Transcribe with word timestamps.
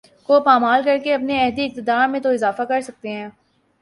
کو 0.29 0.39
پامال 0.41 0.81
کرکے 0.85 1.13
اپنے 1.13 1.37
عہد 1.43 1.59
اقتدار 1.59 2.07
میں 2.07 2.19
تو 2.19 2.29
اضافہ 2.29 2.63
کر 2.69 2.81
سکتے 2.81 3.09
ہیں 3.09 3.27